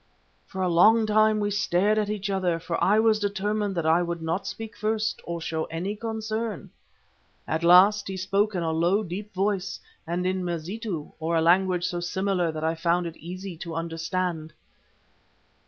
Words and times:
"For 0.47 0.63
a 0.63 0.67
long 0.67 1.05
while 1.05 1.35
we 1.35 1.51
stared 1.51 1.99
at 1.99 2.09
each 2.09 2.31
other, 2.31 2.57
for 2.57 2.83
I 2.83 2.97
was 2.97 3.19
determined 3.19 3.75
that 3.75 3.85
I 3.85 4.01
would 4.01 4.19
not 4.23 4.47
speak 4.47 4.75
first 4.75 5.21
or 5.25 5.39
show 5.39 5.65
any 5.65 5.95
concern. 5.95 6.71
At 7.47 7.63
last 7.63 8.07
he 8.07 8.17
spoke 8.17 8.55
in 8.55 8.63
a 8.63 8.71
low, 8.71 9.03
deep 9.03 9.31
voice 9.31 9.79
and 10.07 10.25
in 10.25 10.43
Mazitu, 10.43 11.11
or 11.19 11.35
a 11.35 11.41
language 11.43 11.85
so 11.85 11.99
similar 11.99 12.51
that 12.51 12.63
I 12.63 12.73
found 12.73 13.05
it 13.05 13.15
easy 13.17 13.55
to 13.57 13.75
understand. 13.75 14.53